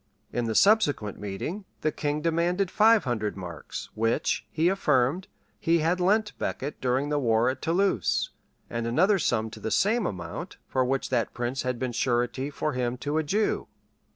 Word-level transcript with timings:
In 0.33 0.45
the 0.45 0.55
subsequent 0.55 1.19
meeting, 1.19 1.65
the 1.81 1.91
king 1.91 2.21
demanded 2.21 2.71
five 2.71 3.03
hundred 3.03 3.37
marks, 3.37 3.91
which, 3.93 4.47
he 4.49 4.67
affirmed, 4.67 5.27
he 5.59 5.77
had 5.77 5.99
lent 5.99 6.35
Becket 6.39 6.81
during 6.81 7.09
the 7.09 7.19
war 7.19 7.49
at 7.51 7.61
Toulouse; 7.61 8.31
and 8.67 8.87
another 8.87 9.19
sum 9.19 9.51
to 9.51 9.59
the 9.59 9.69
same 9.69 10.07
amount, 10.07 10.57
for 10.65 10.83
which 10.83 11.09
that 11.11 11.35
prince 11.35 11.61
had 11.61 11.77
been 11.77 11.91
surety 11.91 12.49
for 12.49 12.73
him 12.73 12.97
to 12.97 13.19
a 13.19 13.23
Jew. 13.23 13.67